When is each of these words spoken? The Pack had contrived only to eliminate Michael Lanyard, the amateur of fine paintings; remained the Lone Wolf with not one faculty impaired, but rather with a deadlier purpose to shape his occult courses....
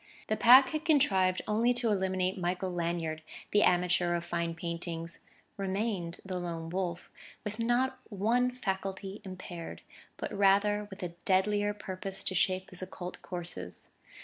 The 0.29 0.35
Pack 0.35 0.69
had 0.69 0.83
contrived 0.83 1.43
only 1.47 1.75
to 1.75 1.91
eliminate 1.91 2.35
Michael 2.35 2.73
Lanyard, 2.73 3.21
the 3.51 3.61
amateur 3.61 4.15
of 4.15 4.25
fine 4.25 4.55
paintings; 4.55 5.19
remained 5.57 6.21
the 6.25 6.39
Lone 6.39 6.71
Wolf 6.71 7.11
with 7.43 7.59
not 7.59 7.99
one 8.09 8.49
faculty 8.49 9.21
impaired, 9.23 9.83
but 10.17 10.33
rather 10.35 10.87
with 10.89 11.03
a 11.03 11.09
deadlier 11.25 11.75
purpose 11.75 12.23
to 12.23 12.33
shape 12.33 12.71
his 12.71 12.81
occult 12.81 13.21
courses.... 13.21 13.89